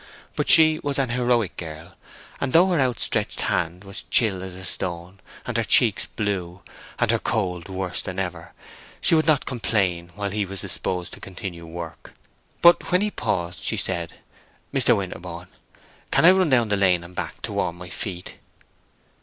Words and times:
But 0.35 0.49
she 0.49 0.79
was 0.81 0.97
an 0.97 1.09
heroic 1.09 1.57
girl, 1.57 1.93
and 2.39 2.53
though 2.53 2.69
her 2.69 2.79
out 2.79 2.99
stretched 2.99 3.41
hand 3.41 3.83
was 3.83 4.01
chill 4.09 4.41
as 4.41 4.55
a 4.55 4.65
stone, 4.65 5.19
and 5.45 5.55
her 5.57 5.63
cheeks 5.63 6.07
blue, 6.15 6.61
and 6.97 7.11
her 7.11 7.19
cold 7.19 7.69
worse 7.69 8.01
than 8.01 8.17
ever, 8.17 8.53
she 8.99 9.13
would 9.13 9.27
not 9.27 9.45
complain 9.45 10.09
while 10.15 10.31
he 10.31 10.43
was 10.43 10.61
disposed 10.61 11.13
to 11.13 11.19
continue 11.19 11.67
work. 11.67 12.13
But 12.63 12.91
when 12.91 13.01
he 13.01 13.11
paused 13.11 13.61
she 13.61 13.77
said, 13.77 14.15
"Mr. 14.73 14.97
Winterborne, 14.97 15.49
can 16.09 16.25
I 16.25 16.31
run 16.31 16.49
down 16.49 16.69
the 16.69 16.77
lane 16.77 17.03
and 17.03 17.15
back 17.15 17.39
to 17.43 17.53
warm 17.53 17.75
my 17.75 17.89
feet?" 17.89 18.39